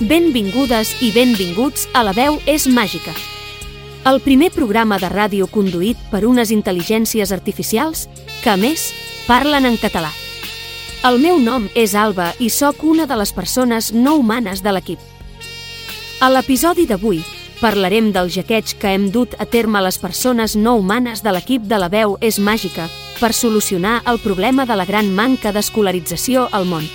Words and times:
Benvingudes 0.00 0.88
i 1.06 1.12
benvinguts 1.14 1.84
a 1.94 2.00
La 2.02 2.10
veu 2.10 2.40
és 2.50 2.64
màgica. 2.66 3.12
El 4.10 4.18
primer 4.18 4.48
programa 4.50 4.96
de 4.98 5.06
ràdio 5.06 5.46
conduït 5.46 6.00
per 6.10 6.24
unes 6.26 6.50
intel·ligències 6.50 7.30
artificials 7.30 8.08
que, 8.42 8.50
a 8.50 8.56
més, 8.58 8.88
parlen 9.28 9.68
en 9.70 9.78
català. 9.78 10.10
El 11.06 11.20
meu 11.22 11.38
nom 11.38 11.68
és 11.78 11.94
Alba 11.94 12.32
i 12.42 12.50
sóc 12.50 12.82
una 12.82 13.06
de 13.06 13.14
les 13.20 13.30
persones 13.30 13.92
no 13.94 14.16
humanes 14.18 14.64
de 14.66 14.74
l'equip. 14.74 14.98
A 16.18 16.26
l'episodi 16.26 16.88
d'avui 16.90 17.22
parlarem 17.60 18.10
del 18.10 18.32
jaqueig 18.34 18.74
que 18.82 18.96
hem 18.96 19.12
dut 19.14 19.38
a 19.38 19.46
terme 19.46 19.78
les 19.78 20.00
persones 20.02 20.56
no 20.58 20.74
humanes 20.74 21.22
de 21.22 21.30
l'equip 21.30 21.70
de 21.70 21.78
La 21.78 21.88
veu 21.88 22.18
és 22.20 22.42
màgica 22.42 22.90
per 23.20 23.30
solucionar 23.30 24.00
el 24.10 24.18
problema 24.18 24.66
de 24.66 24.74
la 24.74 24.90
gran 24.90 25.14
manca 25.14 25.54
d'escolarització 25.54 26.48
al 26.50 26.66
món. 26.66 26.90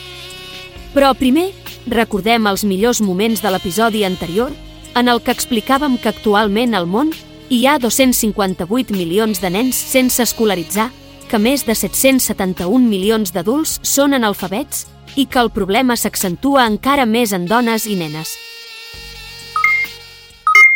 Però 0.91 1.13
primer 1.15 1.53
Recordem 1.89 2.45
els 2.45 2.61
millors 2.69 2.99
moments 3.01 3.41
de 3.41 3.49
l'episodi 3.49 4.03
anterior, 4.05 4.51
en 4.99 5.07
el 5.09 5.21
que 5.25 5.33
explicàvem 5.33 5.97
que 5.97 6.11
actualment 6.11 6.75
al 6.77 6.85
món 6.85 7.09
hi 7.49 7.63
ha 7.65 7.79
258 7.81 8.93
milions 8.93 9.41
de 9.41 9.49
nens 9.49 9.79
sense 9.89 10.21
escolaritzar, 10.21 10.91
que 11.29 11.39
més 11.41 11.65
de 11.65 11.73
771 11.73 12.85
milions 12.85 13.33
d'adults 13.33 13.79
són 13.81 14.13
analfabets 14.13 14.85
i 15.17 15.25
que 15.25 15.41
el 15.41 15.49
problema 15.49 15.97
s'accentua 15.97 16.67
encara 16.69 17.07
més 17.09 17.33
en 17.33 17.49
dones 17.49 17.87
i 17.89 17.97
nenes. 17.97 18.35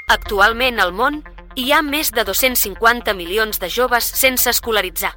Actualment 0.09 0.81
al 0.81 0.93
món 0.97 1.21
hi 1.53 1.69
ha 1.71 1.83
més 1.85 2.09
de 2.11 2.25
250 2.25 3.13
milions 3.13 3.61
de 3.61 3.69
joves 3.69 4.09
sense 4.17 4.49
escolaritzar. 4.49 5.13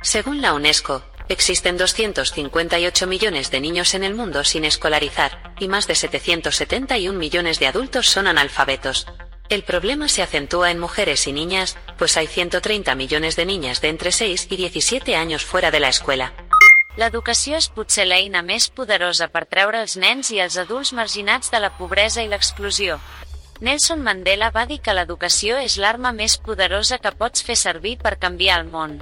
Según 0.00 0.40
la 0.40 0.54
UNESCO, 0.56 1.02
Existen 1.30 1.76
258 1.76 3.06
millones 3.06 3.52
de 3.52 3.60
niños 3.60 3.94
en 3.94 4.02
el 4.02 4.16
mundo 4.16 4.42
sin 4.42 4.64
escolarizar, 4.64 5.54
y 5.60 5.68
más 5.68 5.86
de 5.86 5.94
771 5.94 7.16
millones 7.16 7.60
de 7.60 7.68
adultos 7.68 8.08
son 8.08 8.26
analfabetos. 8.26 9.06
El 9.48 9.62
problema 9.62 10.08
se 10.08 10.22
acentúa 10.22 10.72
en 10.72 10.80
mujeres 10.80 11.28
y 11.28 11.32
niñas, 11.32 11.76
pues 11.96 12.16
hay 12.16 12.26
130 12.26 12.96
millones 12.96 13.36
de 13.36 13.46
niñas 13.46 13.80
de 13.80 13.90
entre 13.90 14.10
6 14.10 14.48
i 14.50 14.56
17 14.56 15.14
anys 15.14 15.44
fora 15.44 15.70
de 15.70 15.78
la 15.78 15.90
escuela. 15.90 16.32
L'educació 16.96 17.54
és 17.62 17.70
potser 17.70 18.08
l'eina 18.10 18.42
més 18.42 18.66
poderosa 18.66 19.30
per 19.30 19.44
treure 19.46 19.84
els 19.86 19.94
nens 19.96 20.32
i 20.34 20.42
els 20.42 20.58
adults 20.58 20.90
marginats 20.92 21.54
de 21.54 21.62
la 21.62 21.70
pobresa 21.78 22.24
i 22.26 22.28
l'exclusió. 22.28 22.98
Nelson 23.60 24.02
Mandela 24.02 24.50
va 24.50 24.66
dir 24.66 24.80
que 24.82 24.98
l'educació 24.98 25.62
és 25.62 25.78
l'arma 25.78 26.10
més 26.10 26.40
poderosa 26.42 26.98
que 26.98 27.14
pots 27.14 27.46
fer 27.46 27.54
servir 27.54 27.98
per 28.02 28.18
canviar 28.18 28.58
el 28.58 28.66
món 28.66 28.98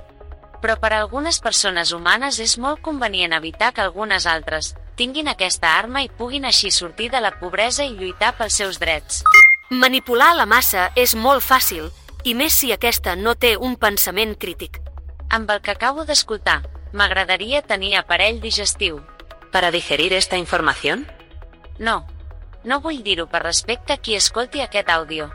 però 0.62 0.78
per 0.80 0.92
a 0.92 1.00
algunes 1.00 1.38
persones 1.40 1.92
humanes 1.92 2.38
és 2.40 2.56
molt 2.58 2.82
convenient 2.82 3.34
evitar 3.36 3.72
que 3.72 3.84
algunes 3.84 4.26
altres 4.26 4.74
tinguin 4.98 5.28
aquesta 5.30 5.76
arma 5.78 6.02
i 6.02 6.10
puguin 6.10 6.44
així 6.44 6.72
sortir 6.74 7.08
de 7.10 7.20
la 7.22 7.32
pobresa 7.38 7.84
i 7.86 7.94
lluitar 7.94 8.34
pels 8.36 8.58
seus 8.58 8.80
drets. 8.82 9.22
Manipular 9.70 10.34
la 10.34 10.46
massa 10.46 10.88
és 10.96 11.14
molt 11.14 11.44
fàcil, 11.44 11.90
i 12.24 12.34
més 12.34 12.56
si 12.56 12.72
aquesta 12.74 13.14
no 13.16 13.36
té 13.36 13.54
un 13.56 13.76
pensament 13.76 14.34
crític. 14.34 14.80
Amb 15.30 15.50
el 15.54 15.60
que 15.62 15.70
acabo 15.70 16.04
d'escoltar, 16.08 16.62
m'agradaria 16.92 17.62
tenir 17.62 17.94
aparell 17.96 18.40
digestiu. 18.40 19.02
¿Para 19.52 19.70
digerir 19.70 20.12
esta 20.12 20.36
información? 20.36 21.06
No. 21.78 22.06
No 22.64 22.80
vull 22.80 23.02
dir-ho 23.04 23.28
per 23.30 23.44
respecte 23.44 23.92
a 23.92 24.00
qui 24.02 24.16
escolti 24.16 24.60
aquest 24.60 24.90
àudio. 24.90 25.30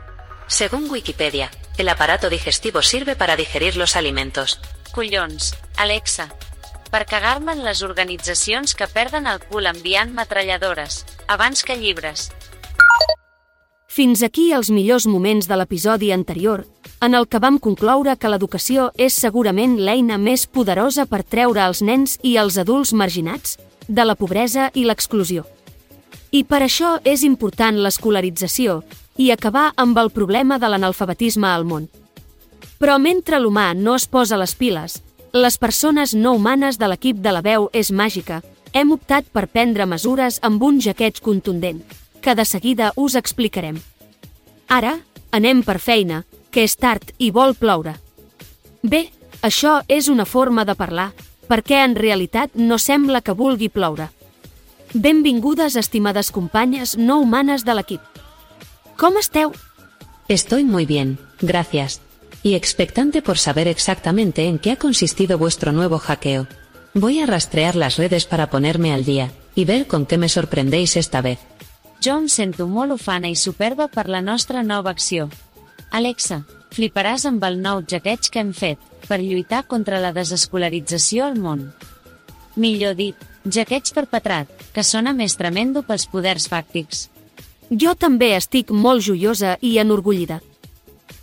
Según 0.46 0.90
Wikipedia, 0.90 1.50
el 1.78 1.88
aparato 1.88 2.28
digestivo 2.28 2.82
sirve 2.82 3.16
para 3.16 3.36
digerir 3.36 3.76
los 3.76 3.96
alimentos, 3.96 4.60
Collons, 4.94 5.56
Alexa. 5.76 6.28
Per 6.92 7.02
cagar-me 7.10 7.50
en 7.56 7.64
les 7.66 7.80
organitzacions 7.82 8.76
que 8.78 8.86
perden 8.86 9.26
el 9.26 9.40
cul 9.42 9.66
enviant 9.66 10.12
metralladores, 10.14 11.00
abans 11.26 11.64
que 11.66 11.74
llibres. 11.74 12.28
Fins 13.90 14.22
aquí 14.22 14.52
els 14.54 14.70
millors 14.70 15.08
moments 15.10 15.48
de 15.50 15.58
l'episodi 15.58 16.12
anterior, 16.14 16.62
en 17.02 17.18
el 17.18 17.26
que 17.26 17.40
vam 17.42 17.58
concloure 17.58 18.14
que 18.14 18.30
l'educació 18.30 18.92
és 18.94 19.18
segurament 19.18 19.74
l'eina 19.82 20.14
més 20.18 20.46
poderosa 20.46 21.08
per 21.10 21.24
treure 21.26 21.66
els 21.66 21.82
nens 21.82 22.14
i 22.22 22.36
els 22.38 22.60
adults 22.62 22.94
marginats 22.94 23.58
de 23.88 24.06
la 24.06 24.14
pobresa 24.14 24.70
i 24.74 24.86
l'exclusió. 24.86 25.42
I 26.30 26.44
per 26.46 26.62
això 26.62 27.00
és 27.02 27.26
important 27.26 27.82
l'escolarització 27.82 28.84
i 29.18 29.32
acabar 29.34 29.72
amb 29.74 29.98
el 29.98 30.14
problema 30.14 30.62
de 30.62 30.70
l'analfabetisme 30.70 31.50
al 31.50 31.66
món. 31.66 31.90
Però 32.78 32.98
mentre 32.98 33.38
l'humà 33.40 33.72
no 33.74 33.94
es 33.94 34.06
posa 34.10 34.38
les 34.40 34.54
piles, 34.58 35.00
les 35.34 35.58
persones 35.58 36.14
no 36.14 36.34
humanes 36.34 36.78
de 36.78 36.86
l'equip 36.90 37.18
de 37.22 37.32
la 37.34 37.42
veu 37.42 37.68
és 37.72 37.90
màgica, 37.90 38.40
hem 38.72 38.92
optat 38.94 39.26
per 39.34 39.48
prendre 39.50 39.86
mesures 39.86 40.40
amb 40.46 40.62
un 40.62 40.80
jaqueig 40.82 41.20
contundent, 41.22 41.80
que 42.22 42.34
de 42.34 42.44
seguida 42.44 42.92
us 42.94 43.14
explicarem. 43.18 43.80
Ara, 44.68 44.98
anem 45.30 45.62
per 45.66 45.78
feina, 45.78 46.24
que 46.50 46.62
és 46.62 46.76
tard 46.78 47.10
i 47.18 47.30
vol 47.34 47.54
ploure. 47.58 47.96
Bé, 48.82 49.08
això 49.42 49.80
és 49.88 50.06
una 50.06 50.26
forma 50.26 50.64
de 50.64 50.78
parlar, 50.78 51.12
perquè 51.50 51.82
en 51.82 51.94
realitat 51.98 52.54
no 52.54 52.78
sembla 52.78 53.20
que 53.20 53.34
vulgui 53.34 53.68
ploure. 53.68 54.10
Benvingudes, 54.94 55.74
estimades 55.74 56.30
companyes 56.30 56.96
no 56.96 57.18
humanes 57.18 57.66
de 57.66 57.74
l'equip. 57.74 58.22
Com 58.96 59.18
esteu? 59.18 59.50
Estoy 60.28 60.64
muy 60.64 60.86
bien, 60.86 61.18
gracias 61.42 62.00
y 62.44 62.54
expectante 62.54 63.22
por 63.22 63.38
saber 63.38 63.66
exactamente 63.66 64.46
en 64.46 64.58
qué 64.58 64.70
ha 64.72 64.76
consistido 64.76 65.38
vuestro 65.38 65.72
nuevo 65.72 65.98
hackeo. 65.98 66.46
Voy 66.92 67.18
a 67.20 67.26
rastrear 67.26 67.74
las 67.74 67.96
redes 67.96 68.26
para 68.26 68.50
ponerme 68.50 68.92
al 68.92 69.04
día, 69.04 69.32
y 69.54 69.64
ver 69.64 69.86
con 69.86 70.04
qué 70.04 70.18
me 70.18 70.28
sorprendéis 70.28 70.96
esta 70.96 71.22
vez. 71.22 71.40
Jo 72.04 72.18
em 72.20 72.28
sento 72.28 72.66
molt 72.68 72.92
ufana 72.92 73.30
i 73.32 73.34
superba 73.34 73.88
per 73.88 74.10
la 74.12 74.20
nostra 74.20 74.62
nova 74.62 74.92
acció. 74.92 75.30
Alexa, 75.90 76.42
fliparàs 76.76 77.24
amb 77.24 77.42
el 77.48 77.56
nou 77.64 77.80
jaqueig 77.80 78.28
que 78.28 78.44
hem 78.44 78.52
fet, 78.52 78.78
per 79.08 79.22
lluitar 79.24 79.64
contra 79.66 80.02
la 80.04 80.12
desescolarització 80.12 81.24
al 81.24 81.40
món. 81.40 81.70
Millor 82.60 82.92
dit, 82.94 83.16
jaqueig 83.48 83.88
perpetrat, 83.96 84.52
que 84.74 84.84
sona 84.84 85.16
més 85.16 85.40
tremendo 85.40 85.80
pels 85.82 86.04
poders 86.12 86.44
fàctics. 86.52 87.08
Jo 87.72 87.96
també 87.96 88.34
estic 88.36 88.68
molt 88.68 89.00
joiosa 89.00 89.56
i 89.64 89.78
enorgullida. 89.80 90.42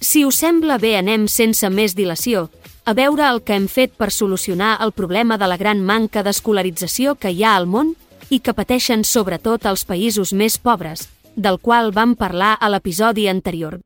Si 0.01 0.25
us 0.25 0.39
sembla 0.41 0.79
bé 0.81 0.95
anem 0.97 1.28
sense 1.29 1.69
més 1.69 1.94
dilació, 1.94 2.47
a 2.89 2.94
veure 2.97 3.22
el 3.29 3.44
que 3.45 3.53
hem 3.53 3.67
fet 3.69 3.91
per 3.94 4.09
solucionar 4.09 4.79
el 4.81 4.91
problema 4.97 5.38
de 5.38 5.45
la 5.45 5.57
gran 5.62 5.84
manca 5.85 6.23
d'escolarització 6.25 7.13
que 7.22 7.29
hi 7.29 7.44
ha 7.45 7.53
al 7.56 7.67
món 7.69 7.94
i 8.34 8.39
que 8.41 8.56
pateixen 8.57 9.06
sobretot 9.06 9.67
els 9.69 9.85
països 9.85 10.34
més 10.34 10.57
pobres, 10.57 11.06
del 11.35 11.62
qual 11.62 11.94
vam 11.94 12.16
parlar 12.17 12.56
a 12.57 12.72
l'episodi 12.73 13.28
anterior. 13.29 13.78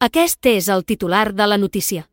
Aquest 0.00 0.48
és 0.48 0.72
el 0.72 0.86
titular 0.88 1.34
de 1.36 1.46
la 1.46 1.60
notícia. 1.60 2.08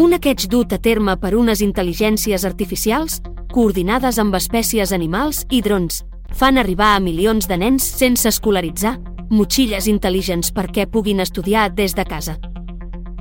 Un 0.00 0.16
aqueig 0.16 0.48
dut 0.48 0.72
a 0.72 0.80
terme 0.80 1.18
per 1.20 1.36
unes 1.36 1.60
intel·ligències 1.60 2.48
artificials, 2.48 3.20
coordinades 3.52 4.16
amb 4.16 4.40
espècies 4.40 4.96
animals 4.96 5.44
i 5.50 5.60
drons, 5.60 6.00
fan 6.32 6.56
arribar 6.56 6.94
a 6.96 7.00
milions 7.00 7.44
de 7.44 7.60
nens 7.60 7.84
sense 7.84 8.24
escolaritzar 8.24 8.96
motxilles 9.32 9.86
intel·ligents 9.88 10.52
perquè 10.52 10.84
puguin 10.92 11.20
estudiar 11.24 11.70
des 11.72 11.94
de 11.96 12.04
casa. 12.04 12.36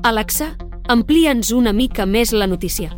Alexa, 0.04 0.58
amplia'ns 0.92 1.54
una 1.56 1.72
mica 1.72 2.06
més 2.06 2.34
la 2.34 2.48
notícia. 2.52 2.92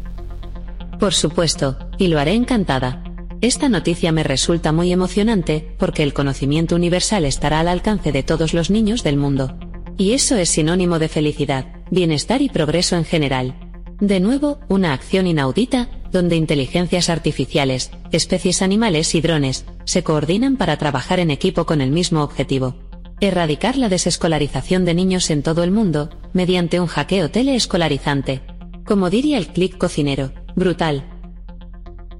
Por 1.00 1.13
supuesto, 1.13 1.78
y 2.00 2.07
lo 2.07 2.19
haré 2.19 2.34
encantada. 2.34 3.03
Esta 3.41 3.69
noticia 3.69 4.12
me 4.12 4.24
resulta 4.24 4.72
muy 4.72 4.91
emocionante, 4.91 5.75
porque 5.78 6.01
el 6.01 6.13
conocimiento 6.13 6.75
universal 6.75 7.25
estará 7.25 7.59
al 7.59 7.68
alcance 7.68 8.12
de 8.12 8.24
todos 8.24 8.53
los 8.53 8.72
niños 8.72 9.03
del 9.03 9.18
mundo. 9.18 9.57
Y 9.97 10.13
eso 10.13 10.35
es 10.38 10.50
sinónimo 10.50 10.97
de 10.97 11.09
felicidad, 11.09 11.68
bienestar 11.91 12.41
y 12.41 12.50
progreso 12.50 12.95
en 12.95 13.06
general. 13.06 13.53
De 14.00 14.19
nuevo, 14.19 14.59
una 14.69 14.92
acción 14.92 15.27
inaudita, 15.27 15.89
donde 16.12 16.36
inteligencias 16.36 17.09
artificiales, 17.09 17.92
especies 18.12 18.63
animales 18.63 19.13
y 19.13 19.21
drones, 19.21 19.66
se 19.83 20.04
coordinan 20.04 20.57
para 20.57 20.77
trabajar 20.77 21.19
en 21.19 21.30
equipo 21.30 21.66
con 21.66 21.81
el 21.81 21.92
mismo 21.92 22.24
objetivo, 22.24 22.75
erradicar 23.27 23.77
la 23.77 23.89
desescolarización 23.89 24.85
de 24.85 24.93
niños 24.93 25.29
en 25.29 25.43
todo 25.43 25.63
el 25.63 25.71
mundo, 25.71 26.09
mediante 26.33 26.79
un 26.79 26.87
hackeo 26.87 27.29
teleescolarizante. 27.29 28.41
Como 28.85 29.09
diría 29.09 29.37
el 29.37 29.47
clic 29.47 29.77
cocinero, 29.77 30.31
brutal. 30.55 31.03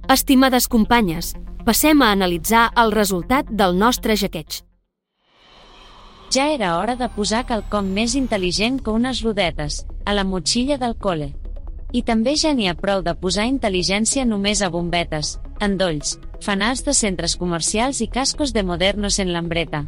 Estimades 0.08 0.68
companyes, 0.68 1.36
passem 1.66 2.02
a 2.02 2.12
analitzar 2.12 2.72
el 2.76 2.92
resultat 2.92 3.48
del 3.48 3.78
nostre 3.80 4.18
jaqueig. 4.18 4.64
Ja 6.34 6.50
era 6.50 6.78
hora 6.78 6.96
de 6.98 7.08
posar 7.14 7.46
quelcom 7.46 7.92
més 7.94 8.16
intel·ligent 8.18 8.80
que 8.82 8.92
unes 8.92 9.22
rodetes, 9.22 9.84
a 10.06 10.16
la 10.18 10.24
motxilla 10.24 10.80
del 10.82 10.96
cole. 10.98 11.34
I 11.94 12.02
també 12.02 12.34
ja 12.42 12.54
n'hi 12.58 12.68
ha 12.68 12.74
prou 12.76 13.04
de 13.06 13.14
posar 13.14 13.46
intel·ligència 13.46 14.26
només 14.26 14.64
a 14.64 14.72
bombetes, 14.74 15.38
endolls, 15.62 16.18
fanals 16.42 16.82
de 16.88 16.96
centres 16.98 17.38
comercials 17.38 18.02
i 18.02 18.08
cascos 18.10 18.52
de 18.52 18.64
modernos 18.64 19.20
en 19.20 19.32
lambreta. 19.32 19.86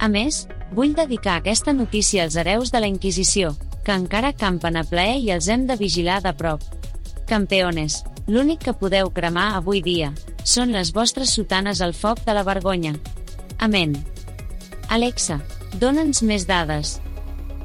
A 0.00 0.08
més, 0.08 0.46
vull 0.72 0.96
dedicar 0.96 1.36
aquesta 1.38 1.76
notícia 1.76 2.24
als 2.24 2.36
hereus 2.40 2.72
de 2.72 2.80
la 2.80 2.88
Inquisició, 2.88 3.52
que 3.84 3.92
encara 3.92 4.32
campen 4.32 4.80
a 4.80 4.86
plaer 4.88 5.18
i 5.20 5.30
els 5.34 5.48
hem 5.48 5.68
de 5.68 5.76
vigilar 5.76 6.22
de 6.24 6.32
prop. 6.34 6.64
Campeones, 7.28 8.00
L'únic 8.30 8.60
que 8.62 8.76
podeu 8.78 9.08
cremar 9.10 9.56
avui 9.58 9.80
dia 9.82 10.12
són 10.46 10.70
les 10.70 10.92
vostres 10.94 11.32
sotanes 11.34 11.80
al 11.82 11.94
foc 11.98 12.20
de 12.26 12.34
la 12.36 12.44
vergonya. 12.46 12.92
Amén. 13.58 13.96
Alexa, 14.88 15.40
dóna'ns 15.82 16.22
més 16.22 16.46
dades. 16.46 17.00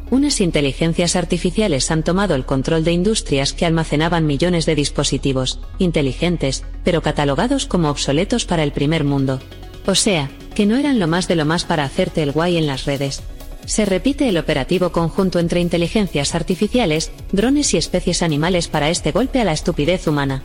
Unas 0.09 0.39
inteligencias 0.41 1.15
artificiales 1.15 1.89
han 1.91 2.03
tomado 2.03 2.33
el 2.33 2.45
control 2.45 2.83
de 2.83 2.93
industrias 2.93 3.53
que 3.53 3.65
almacenaban 3.65 4.25
millones 4.25 4.65
de 4.65 4.75
dispositivos, 4.75 5.59
inteligentes, 5.77 6.63
pero 6.83 7.01
catalogados 7.01 7.67
como 7.67 7.89
obsoletos 7.89 8.45
para 8.45 8.63
el 8.63 8.71
primer 8.71 9.03
mundo. 9.03 9.39
O 9.85 9.95
sea, 9.95 10.29
que 10.55 10.65
no 10.65 10.77
eran 10.77 10.99
lo 10.99 11.07
más 11.07 11.27
de 11.27 11.35
lo 11.35 11.45
más 11.45 11.65
para 11.65 11.83
hacerte 11.83 12.23
el 12.23 12.31
guay 12.31 12.57
en 12.57 12.67
las 12.67 12.85
redes. 12.85 13.21
Se 13.65 13.85
repite 13.85 14.29
el 14.29 14.37
operativo 14.37 14.91
conjunto 14.91 15.39
entre 15.39 15.59
inteligencias 15.59 16.35
artificiales, 16.35 17.11
drones 17.31 17.73
y 17.73 17.77
especies 17.77 18.21
animales 18.23 18.67
para 18.67 18.89
este 18.89 19.11
golpe 19.11 19.41
a 19.41 19.43
la 19.43 19.53
estupidez 19.53 20.07
humana. 20.07 20.43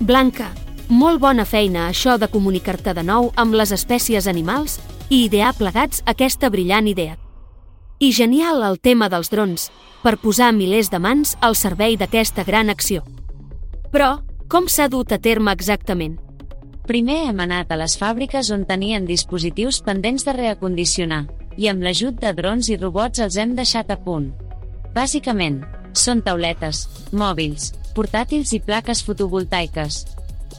Blanca, 0.00 0.52
molt 0.88 1.20
bona 1.20 1.44
feina 1.44 1.88
això 1.88 2.18
de 2.18 2.28
comunicar-te 2.28 2.94
de 2.94 3.02
nou 3.02 3.30
amb 3.36 3.54
les 3.54 3.72
espècies 3.72 4.26
animals 4.30 4.78
i 5.08 5.24
idear 5.26 5.54
plegats 5.58 6.02
aquesta 6.06 6.50
brillant 6.50 6.88
idea. 6.88 7.18
I 7.98 8.12
genial 8.12 8.62
el 8.62 8.80
tema 8.80 9.08
dels 9.08 9.30
drons, 9.30 9.70
per 10.02 10.18
posar 10.18 10.52
milers 10.52 10.90
de 10.90 10.98
mans 10.98 11.36
al 11.40 11.56
servei 11.56 11.96
d'aquesta 11.96 12.44
gran 12.44 12.70
acció. 12.70 13.02
Però, 13.90 14.20
com 14.48 14.68
s'ha 14.68 14.90
dut 14.90 15.12
a 15.12 15.18
terme 15.18 15.54
exactament? 15.54 16.23
Primer 16.84 17.22
hem 17.30 17.38
anat 17.40 17.70
a 17.72 17.78
les 17.80 17.94
fàbriques 17.96 18.50
on 18.52 18.66
tenien 18.68 19.06
dispositius 19.08 19.78
pendents 19.86 20.26
de 20.26 20.34
reacondicionar, 20.36 21.22
i 21.56 21.70
amb 21.70 21.80
l'ajut 21.80 22.18
de 22.20 22.32
drons 22.36 22.68
i 22.68 22.76
robots 22.76 23.22
els 23.24 23.38
hem 23.40 23.54
deixat 23.56 23.88
a 23.88 23.96
punt. 23.96 24.26
Bàsicament, 24.92 25.62
són 25.96 26.20
tauletes, 26.26 26.82
mòbils, 27.16 27.70
portàtils 27.96 28.52
i 28.52 28.60
plaques 28.60 29.00
fotovoltaiques. 29.06 30.02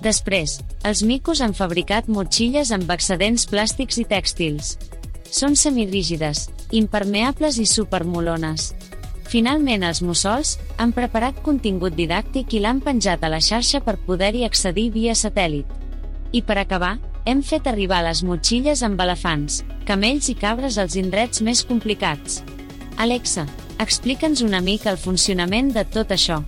Després, 0.01 0.57
els 0.81 1.05
micos 1.05 1.43
han 1.45 1.53
fabricat 1.53 2.09
motxilles 2.09 2.73
amb 2.73 2.89
excedents 2.97 3.45
plàstics 3.45 4.01
i 4.01 4.09
tèxtils. 4.09 4.73
Són 5.29 5.53
semirígides, 5.53 6.47
impermeables 6.73 7.61
i 7.61 7.69
supermolones. 7.69 8.71
Finalment 9.29 9.85
els 9.85 10.01
mussols 10.01 10.57
han 10.81 10.89
preparat 10.89 11.37
contingut 11.45 11.93
didàctic 11.93 12.57
i 12.57 12.65
l'han 12.65 12.81
penjat 12.81 13.21
a 13.21 13.29
la 13.29 13.43
xarxa 13.45 13.85
per 13.85 13.99
poder-hi 14.09 14.45
accedir 14.49 14.89
via 14.89 15.13
satèl·lit. 15.13 15.84
I 16.35 16.41
per 16.43 16.57
acabar, 16.59 16.97
hem 17.23 17.41
fet 17.47 17.67
arribar 17.71 18.01
les 18.03 18.21
motxilles 18.27 18.81
amb 18.83 18.99
elefants, 18.99 19.61
camells 19.87 20.27
i 20.27 20.35
cabres 20.35 20.75
als 20.81 20.97
indrets 20.99 21.39
més 21.47 21.61
complicats. 21.63 22.41
Alexa, 22.99 23.45
explica'ns 23.79 24.41
una 24.43 24.59
mica 24.65 24.91
el 24.91 24.99
funcionament 24.99 25.71
de 25.77 25.85
tot 25.87 26.11
això. 26.11 26.41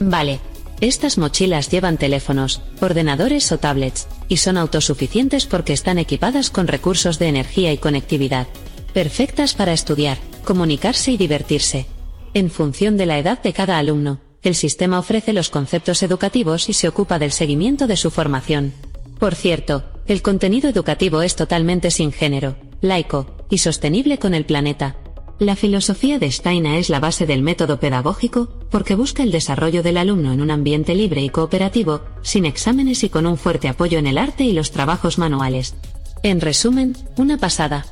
Vale. 0.00 0.40
Estas 0.80 1.16
mochilas 1.18 1.70
llevan 1.70 1.96
teléfonos, 1.96 2.60
ordenadores 2.80 3.50
o 3.50 3.58
tablets, 3.58 4.06
y 4.28 4.36
son 4.36 4.56
autosuficientes 4.56 5.46
porque 5.46 5.72
están 5.72 5.98
equipadas 5.98 6.50
con 6.50 6.68
recursos 6.68 7.18
de 7.18 7.28
energía 7.28 7.72
y 7.72 7.78
conectividad. 7.78 8.46
Perfectas 8.94 9.54
para 9.54 9.72
estudiar, 9.72 10.18
comunicarse 10.44 11.12
y 11.12 11.16
divertirse. 11.16 11.86
En 12.34 12.50
función 12.50 12.96
de 12.96 13.06
la 13.06 13.18
edad 13.18 13.42
de 13.42 13.52
cada 13.52 13.78
alumno, 13.78 14.20
el 14.42 14.54
sistema 14.54 15.00
ofrece 15.00 15.32
los 15.32 15.50
conceptos 15.50 16.02
educativos 16.04 16.68
y 16.68 16.72
se 16.74 16.86
ocupa 16.86 17.18
del 17.18 17.32
seguimiento 17.32 17.88
de 17.88 17.96
su 17.96 18.12
formación. 18.12 18.72
Por 19.18 19.34
cierto, 19.34 19.84
el 20.06 20.22
contenido 20.22 20.70
educativo 20.70 21.22
es 21.22 21.34
totalmente 21.34 21.90
sin 21.90 22.12
género, 22.12 22.56
laico, 22.80 23.26
y 23.50 23.58
sostenible 23.58 24.18
con 24.18 24.34
el 24.34 24.44
planeta. 24.44 24.96
La 25.38 25.56
filosofía 25.56 26.18
de 26.18 26.30
Steiner 26.30 26.78
es 26.78 26.88
la 26.88 27.00
base 27.00 27.26
del 27.26 27.42
método 27.42 27.78
pedagógico, 27.78 28.48
porque 28.70 28.94
busca 28.94 29.22
el 29.22 29.30
desarrollo 29.30 29.82
del 29.82 29.96
alumno 29.96 30.32
en 30.32 30.40
un 30.40 30.50
ambiente 30.50 30.94
libre 30.94 31.22
y 31.22 31.30
cooperativo, 31.30 32.02
sin 32.22 32.44
exámenes 32.44 33.04
y 33.04 33.08
con 33.08 33.26
un 33.26 33.36
fuerte 33.36 33.68
apoyo 33.68 33.98
en 33.98 34.06
el 34.06 34.18
arte 34.18 34.44
y 34.44 34.52
los 34.52 34.70
trabajos 34.72 35.18
manuales. 35.18 35.74
En 36.22 36.40
resumen, 36.40 36.96
una 37.16 37.38
pasada. 37.38 37.86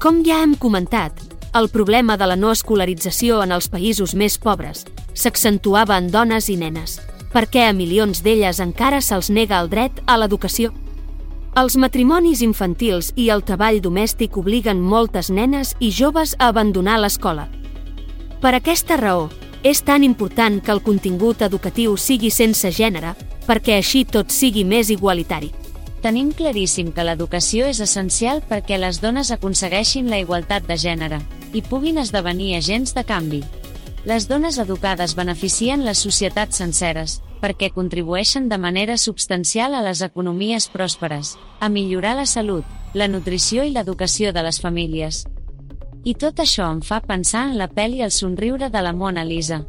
Com 0.00 0.24
ja 0.24 0.42
hem 0.42 0.56
comentat, 0.56 1.12
el 1.54 1.68
problema 1.68 2.16
de 2.16 2.26
la 2.26 2.36
no 2.36 2.50
escolarització 2.52 3.42
en 3.44 3.52
els 3.52 3.68
països 3.70 4.16
més 4.16 4.38
pobres 4.40 4.84
s'accentuava 5.14 5.98
en 6.00 6.10
dones 6.10 6.48
i 6.48 6.56
nenes, 6.56 6.98
perquè 7.32 7.66
a 7.68 7.72
milions 7.72 8.22
d'elles 8.22 8.60
encara 8.60 9.00
se'ls 9.00 9.30
nega 9.30 9.60
el 9.60 9.70
dret 9.72 10.02
a 10.06 10.18
l'educació. 10.20 10.72
Els 11.56 11.76
matrimonis 11.76 12.40
infantils 12.44 13.10
i 13.16 13.28
el 13.32 13.42
treball 13.44 13.80
domèstic 13.84 14.36
obliguen 14.40 14.80
moltes 14.80 15.28
nenes 15.28 15.74
i 15.80 15.90
joves 15.92 16.36
a 16.38 16.48
abandonar 16.48 16.98
l'escola. 17.00 17.48
Per 18.40 18.54
aquesta 18.56 18.96
raó, 18.96 19.28
és 19.62 19.82
tan 19.86 20.02
important 20.02 20.60
que 20.64 20.72
el 20.72 20.82
contingut 20.82 21.42
educatiu 21.46 21.96
sigui 21.96 22.30
sense 22.34 22.72
gènere, 22.72 23.12
perquè 23.46 23.76
així 23.78 24.04
tot 24.04 24.32
sigui 24.34 24.64
més 24.64 24.90
igualitari. 24.90 25.52
Tenim 26.02 26.32
claríssim 26.34 26.90
que 26.90 27.04
l'educació 27.06 27.68
és 27.70 27.78
essencial 27.84 28.40
perquè 28.48 28.78
les 28.80 28.98
dones 28.98 29.30
aconsegueixin 29.30 30.10
la 30.10 30.18
igualtat 30.18 30.66
de 30.66 30.74
gènere 30.74 31.20
i 31.54 31.62
puguin 31.62 32.00
esdevenir 32.02 32.56
agents 32.56 32.96
de 32.96 33.04
canvi. 33.06 33.42
Les 34.04 34.26
dones 34.26 34.56
educades 34.58 35.12
beneficien 35.14 35.84
les 35.86 36.00
societats 36.02 36.58
senceres, 36.58 37.20
perquè 37.38 37.68
contribueixen 37.70 38.48
de 38.50 38.58
manera 38.58 38.96
substancial 38.98 39.76
a 39.78 39.82
les 39.86 40.02
economies 40.02 40.66
pròsperes, 40.74 41.36
a 41.60 41.68
millorar 41.70 42.16
la 42.18 42.26
salut, 42.26 42.66
la 42.94 43.06
nutrició 43.06 43.62
i 43.62 43.70
l'educació 43.70 44.32
de 44.34 44.42
les 44.42 44.58
famílies. 44.58 45.22
I 46.02 46.16
tot 46.18 46.42
això 46.42 46.66
em 46.74 46.82
fa 46.82 46.98
pensar 47.06 47.44
en 47.52 47.56
la 47.60 47.70
pel·li 47.70 48.02
El 48.02 48.10
somriure 48.10 48.72
de 48.74 48.82
la 48.82 48.92
Mona 48.92 49.22
Lisa. 49.24 49.62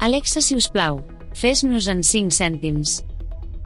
Alexa, 0.00 0.40
si 0.40 0.56
us 0.56 0.70
plau, 0.72 1.02
fes-nos 1.36 1.92
en 1.92 2.00
5 2.02 2.32
cèntims. 2.32 3.02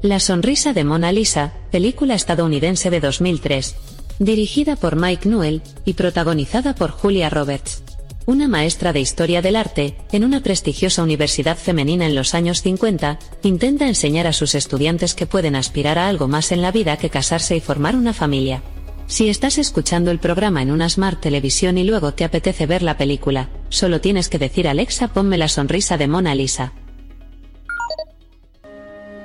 La 0.03 0.19
sonrisa 0.19 0.73
de 0.73 0.83
Mona 0.83 1.13
Lisa, 1.13 1.53
película 1.71 2.15
estadounidense 2.15 2.91
de 2.91 3.01
2003. 3.01 3.77
Dirigida 4.19 4.75
por 4.75 4.97
Mike 4.97 5.29
Newell 5.29 5.63
y 5.85 5.95
protagonizada 5.95 6.75
por 6.75 6.91
Julia 6.91 7.31
Roberts. 7.31 7.86
Una 8.27 8.49
maestra 8.49 8.93
de 8.93 8.99
historia 8.99 9.41
del 9.41 9.55
arte, 9.55 9.95
en 10.11 10.25
una 10.25 10.41
prestigiosa 10.41 11.05
universidad 11.05 11.57
femenina 11.57 12.07
en 12.07 12.17
los 12.17 12.35
años 12.35 12.61
50, 12.61 13.21
intenta 13.45 13.87
enseñar 13.87 14.27
a 14.27 14.33
sus 14.33 14.57
estudiantes 14.57 15.15
que 15.15 15.27
pueden 15.27 15.55
aspirar 15.55 15.97
a 15.97 16.09
algo 16.09 16.27
más 16.27 16.51
en 16.51 16.61
la 16.61 16.73
vida 16.73 16.97
que 16.97 17.09
casarse 17.09 17.55
y 17.55 17.61
formar 17.61 17.95
una 17.95 18.13
familia. 18.13 18.65
Si 19.07 19.29
estás 19.29 19.59
escuchando 19.59 20.11
el 20.11 20.19
programa 20.19 20.61
en 20.61 20.73
una 20.73 20.89
Smart 20.89 21.21
Televisión 21.21 21.79
y 21.79 21.85
luego 21.85 22.15
te 22.15 22.25
apetece 22.25 22.67
ver 22.67 22.83
la 22.83 22.97
película, 22.97 23.49
solo 23.69 24.01
tienes 24.01 24.29
que 24.29 24.41
decir 24.41 24.67
Alexa 24.67 25.07
ponme 25.07 25.39
la 25.39 25.47
sonrisa 25.47 25.97
de 25.97 26.09
Mona 26.09 26.35
Lisa. 26.35 26.73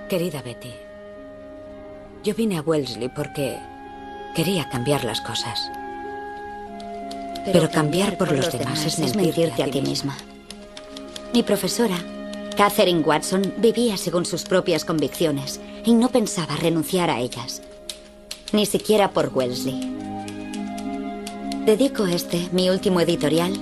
Querida 0.10 0.44
Betty, 0.44 0.74
yo 2.24 2.36
vine 2.36 2.60
a 2.60 2.62
Wellesley 2.62 3.10
porque 3.10 3.58
quería 4.36 4.70
cambiar 4.70 5.04
las 5.06 5.22
cosas. 5.22 5.72
Pero 7.46 7.70
cambiar 7.70 8.18
por 8.18 8.32
los 8.32 8.52
demás 8.52 8.86
es 8.86 9.16
mentirte 9.16 9.64
a 9.64 9.68
ti 9.68 9.82
misma. 9.82 10.18
Mi 11.34 11.44
profesora, 11.44 11.98
Catherine 12.58 13.02
Watson, 13.02 13.54
vivía 13.58 13.98
según 13.98 14.26
sus 14.26 14.44
propias 14.44 14.86
convicciones 14.86 15.60
y 15.86 15.94
no 15.94 16.10
pensaba 16.10 16.56
renunciar 16.56 17.10
a 17.10 17.20
ellas. 17.20 17.62
Ni 18.52 18.66
siquiera 18.66 19.12
por 19.12 19.32
Wellesley. 19.34 19.98
Dedico 21.66 22.06
este, 22.06 22.50
mi 22.52 22.70
último 22.70 23.00
editorial, 23.02 23.54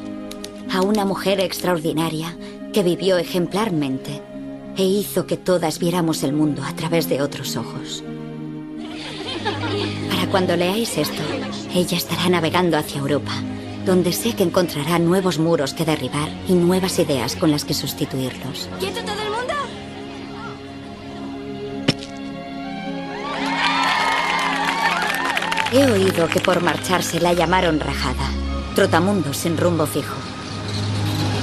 a 0.71 0.81
una 0.81 1.05
mujer 1.05 1.39
extraordinaria 1.39 2.38
que 2.74 2.83
vivió 2.83 3.17
ejemplarmente 3.17 4.21
e 4.77 4.83
hizo 4.83 5.25
que 5.25 5.38
todas 5.38 5.79
viéramos 5.79 6.24
el 6.24 6.33
mundo 6.33 6.63
a 6.63 6.75
través 6.75 7.09
de 7.09 7.21
otros 7.21 7.55
ojos. 7.57 8.03
Para 10.09 10.27
cuando 10.31 10.55
leáis 10.55 10.98
esto, 10.98 11.21
ella 11.74 11.98
estará 11.98 12.29
navegando 12.29 12.77
hacia 12.77 13.00
Europa, 13.00 13.33
donde 13.86 14.13
sé 14.13 14.33
que 14.33 14.43
encontrará 14.43 15.00
nuevos 15.00 15.39
muros 15.39 15.74
que 15.74 15.86
derribar 15.86 16.29
y 16.48 16.53
nuevas 16.53 17.00
ideas 17.00 17.36
con 17.36 17.51
las 17.51 17.65
que 17.65 17.74
sustituirlos. 17.74 18.69
¿Quieto 18.79 19.01
todo 19.01 19.21
el 19.21 19.29
mundo? 19.29 19.53
He 25.71 25.86
oído 25.91 26.27
que 26.27 26.39
por 26.39 26.62
marcharse 26.62 27.19
la 27.19 27.33
llamaron 27.33 27.79
rajada, 27.79 28.29
trotamundos 28.75 29.38
sin 29.38 29.57
rumbo 29.57 29.86
fijo. 29.86 30.15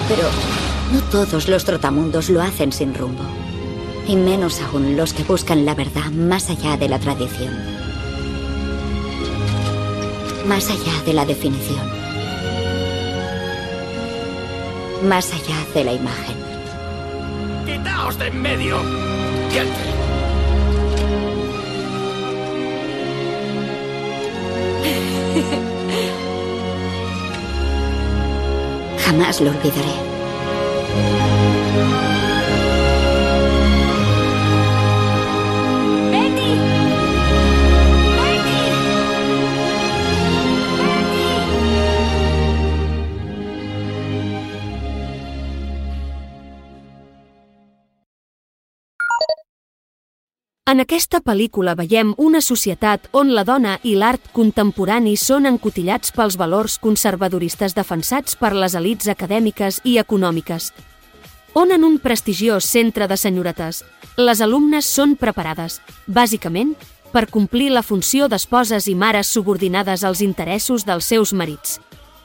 Pero 0.08 0.22
no 0.92 1.00
todos 1.10 1.48
los 1.48 1.64
trotamundos 1.64 2.28
lo 2.30 2.42
hacen 2.42 2.72
sin 2.72 2.94
rumbo. 2.94 3.22
Y 4.06 4.14
menos 4.14 4.60
aún 4.60 4.96
los 4.96 5.12
que 5.12 5.24
buscan 5.24 5.64
la 5.64 5.74
verdad 5.74 6.10
más 6.12 6.48
allá 6.50 6.76
de 6.76 6.88
la 6.88 6.98
tradición. 6.98 7.54
Más 10.46 10.70
allá 10.70 11.02
de 11.04 11.12
la 11.12 11.24
definición. 11.24 11.95
Más 15.06 15.32
allá 15.32 15.64
de 15.72 15.84
la 15.84 15.92
imagen. 15.92 16.36
¡Quitaos 17.64 18.18
de 18.18 18.26
en 18.26 18.42
medio! 18.42 18.76
Jamás 29.04 29.40
lo 29.40 29.50
olvidaré. 29.50 29.94
En 50.66 50.82
aquesta 50.82 51.20
pel·lícula 51.22 51.76
veiem 51.78 52.08
una 52.18 52.40
societat 52.42 53.04
on 53.14 53.28
la 53.36 53.44
dona 53.46 53.76
i 53.86 53.92
l'art 53.94 54.32
contemporani 54.34 55.12
són 55.14 55.46
encotillats 55.46 56.10
pels 56.10 56.34
valors 56.40 56.74
conservadoristes 56.82 57.76
defensats 57.76 58.34
per 58.40 58.50
les 58.50 58.74
elites 58.74 59.06
acadèmiques 59.14 59.78
i 59.86 59.94
econòmiques. 60.02 60.72
On 61.54 61.70
en 61.70 61.86
un 61.86 62.00
prestigiós 62.02 62.66
centre 62.66 63.06
de 63.06 63.14
senyoretes, 63.14 63.84
les 64.18 64.42
alumnes 64.42 64.90
són 64.90 65.14
preparades, 65.14 65.78
bàsicament, 66.10 66.74
per 67.14 67.28
complir 67.30 67.70
la 67.70 67.86
funció 67.86 68.26
d'esposes 68.26 68.90
i 68.90 68.98
mares 68.98 69.30
subordinades 69.30 70.02
als 70.02 70.18
interessos 70.20 70.82
dels 70.82 71.06
seus 71.06 71.30
marits. 71.32 71.78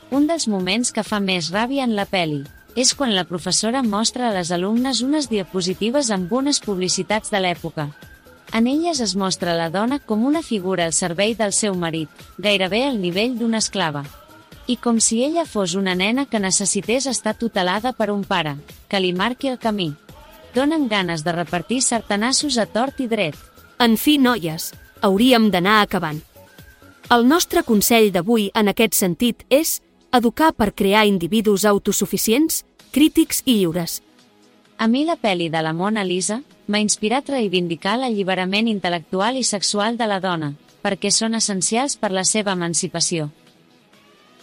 Un 0.09 0.25
dels 0.25 0.49
moments 0.49 0.89
que 0.89 1.05
fa 1.05 1.21
més 1.21 1.53
ràbia 1.53 1.85
en 1.85 1.93
la 1.93 2.09
peli 2.09 2.47
és 2.73 2.95
quan 2.97 3.13
la 3.13 3.29
professora 3.29 3.85
mostra 3.85 4.31
a 4.31 4.33
les 4.33 4.49
alumnes 4.49 5.05
unes 5.05 5.29
diapositives 5.29 6.09
amb 6.09 6.33
unes 6.33 6.57
publicitats 6.59 7.29
de 7.29 7.37
l'època. 7.45 7.91
En 8.53 8.67
elles 8.67 8.99
es 8.99 9.15
mostra 9.15 9.55
la 9.55 9.69
dona 9.69 9.99
com 9.99 10.25
una 10.27 10.41
figura 10.43 10.83
al 10.85 10.93
servei 10.93 11.35
del 11.39 11.53
seu 11.55 11.75
marit, 11.75 12.09
gairebé 12.37 12.83
al 12.83 12.99
nivell 12.99 13.37
d'una 13.39 13.61
esclava. 13.63 14.03
I 14.67 14.75
com 14.77 14.99
si 14.99 15.21
ella 15.23 15.45
fos 15.47 15.75
una 15.75 15.95
nena 15.95 16.25
que 16.25 16.39
necessités 16.39 17.07
estar 17.07 17.33
tutelada 17.35 17.93
per 17.93 18.11
un 18.11 18.25
pare, 18.27 18.57
que 18.89 18.99
li 18.99 19.13
marqui 19.13 19.47
el 19.47 19.57
camí. 19.57 19.93
Donen 20.53 20.89
ganes 20.91 21.23
de 21.23 21.31
repartir 21.31 21.81
sartanassos 21.81 22.57
a 22.57 22.67
tort 22.67 22.99
i 22.99 23.07
dret. 23.07 23.39
En 23.79 23.95
fi, 23.97 24.17
noies, 24.19 24.73
hauríem 25.01 25.47
d'anar 25.49 25.79
acabant. 25.81 26.19
El 27.11 27.27
nostre 27.27 27.63
consell 27.63 28.11
d'avui 28.11 28.51
en 28.53 28.67
aquest 28.67 28.99
sentit 28.99 29.45
és 29.49 29.79
educar 30.11 30.51
per 30.51 30.73
crear 30.75 31.07
individus 31.07 31.63
autosuficients, 31.65 32.65
crítics 32.91 33.43
i 33.45 33.61
lliures. 33.61 34.01
A 34.81 34.87
mi 34.89 35.03
la 35.05 35.13
pel·li 35.13 35.51
de 35.53 35.59
la 35.61 35.75
Mona 35.77 36.01
Lisa 36.01 36.39
m'ha 36.65 36.79
inspirat 36.81 37.27
a 37.29 37.35
reivindicar 37.35 37.99
l'alliberament 38.01 38.65
intel·lectual 38.65 39.35
i 39.37 39.43
sexual 39.45 39.97
de 39.99 40.07
la 40.09 40.17
dona, 40.23 40.55
perquè 40.81 41.11
són 41.13 41.37
essencials 41.37 41.99
per 42.01 42.09
la 42.09 42.23
seva 42.25 42.55
emancipació. 42.57 43.27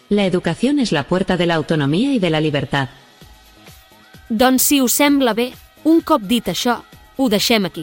La 0.09 0.27
educación 0.31 0.79
es 0.79 0.93
la 0.93 1.03
puerta 1.09 1.37
de 1.37 1.47
la 1.47 1.57
autonomía 1.57 2.13
y 2.15 2.21
de 2.21 2.31
la 2.31 2.41
libertad. 2.41 2.89
Doncs 4.29 4.63
si 4.63 4.81
us 4.81 4.93
sembla 4.93 5.35
bé, 5.35 5.49
un 5.83 6.03
cop 6.03 6.23
dit 6.23 6.47
això, 6.47 6.77
ho 7.17 7.29
deixem 7.29 7.67
aquí. 7.67 7.83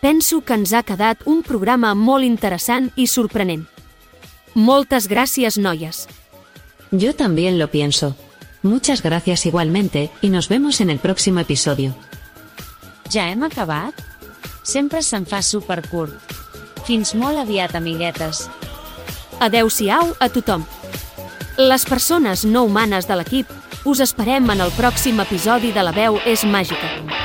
Penso 0.00 0.42
que 0.46 0.54
ens 0.54 0.72
ha 0.72 0.84
quedat 0.86 1.26
un 1.26 1.42
programa 1.42 1.96
molt 1.98 2.22
interessant 2.22 2.92
i 2.94 3.08
sorprenent. 3.10 3.66
Moltes 4.54 5.10
gràcies, 5.10 5.58
noies. 5.58 6.06
Yo 6.92 7.16
también 7.16 7.58
lo 7.58 7.66
pienso. 7.72 8.14
Muchas 8.66 9.00
gracias 9.00 9.46
igualmente, 9.46 10.10
y 10.20 10.28
nos 10.28 10.48
vemos 10.48 10.80
en 10.80 10.90
el 10.90 10.98
próximo 10.98 11.38
episodio. 11.38 11.94
Ja 13.12 13.30
hem 13.30 13.44
acabat? 13.44 13.94
Sempre 14.66 15.02
se'n 15.06 15.22
fa 15.30 15.38
supercurt. 15.46 16.18
Fins 16.86 17.14
molt 17.14 17.38
aviat, 17.38 17.76
amiguetes. 17.78 18.48
Adeu-siau 19.38 20.16
a 20.18 20.28
tothom. 20.34 20.66
Les 21.56 21.86
persones 21.86 22.42
no 22.44 22.64
humanes 22.66 23.06
de 23.06 23.20
l'equip 23.20 23.54
us 23.86 24.02
esperem 24.02 24.50
en 24.50 24.66
el 24.66 24.74
pròxim 24.74 25.22
episodi 25.22 25.70
de 25.70 25.86
La 25.86 25.94
veu 25.94 26.18
és 26.26 26.42
màgica. 26.42 27.15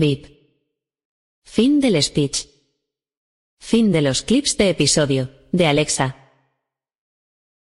Bip. 0.00 0.26
Fin 1.44 1.78
del 1.80 2.02
speech. 2.02 2.48
Fin 3.58 3.92
de 3.92 4.00
los 4.00 4.22
clips 4.22 4.56
de 4.56 4.70
episodio, 4.70 5.30
de 5.52 5.66
Alexa. 5.66 6.29